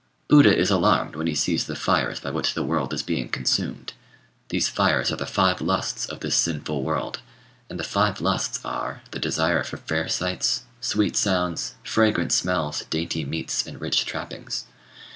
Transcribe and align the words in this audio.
Buddha 0.27 0.57
is 0.57 0.71
alarmed 0.71 1.15
when 1.15 1.27
he 1.27 1.35
sees 1.35 1.65
the 1.67 1.75
fires 1.75 2.19
by 2.19 2.31
which 2.31 2.55
the 2.55 2.63
world 2.63 2.91
is 2.91 3.03
being 3.03 3.29
consumed. 3.29 3.93
These 4.49 4.67
fires 4.67 5.11
are 5.11 5.15
the 5.15 5.27
five 5.27 5.61
lusts 5.61 6.07
of 6.07 6.21
this 6.21 6.33
sinful 6.35 6.81
world; 6.81 7.19
and 7.69 7.79
the 7.79 7.83
five 7.83 8.19
lusts 8.19 8.65
are, 8.65 9.03
the 9.11 9.19
desire 9.19 9.63
for 9.63 9.77
fair 9.77 10.07
sights, 10.09 10.63
sweet 10.79 11.15
sounds, 11.15 11.75
fragrant 11.83 12.31
smells, 12.31 12.83
dainty 12.89 13.23
meats, 13.25 13.67
and 13.67 13.79
rich 13.79 14.03
trappings. 14.07 14.65